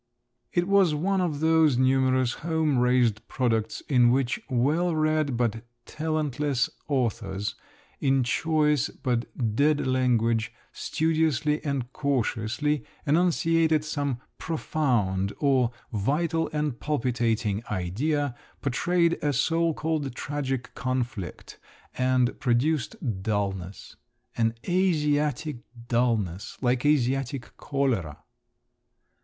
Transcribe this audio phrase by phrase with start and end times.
[0.51, 6.71] It was one of those numerous home raised products in which well read but talentless
[6.87, 7.53] authors,
[7.99, 17.61] in choice, but dead language, studiously and cautiously enunciated some "profound" or "vital and palpitating"
[17.69, 21.59] idea, portrayed a so called tragic conflict,
[21.95, 23.97] and produced dulness…
[24.35, 25.57] an Asiatic
[25.87, 28.23] dulness, like Asiatic cholera.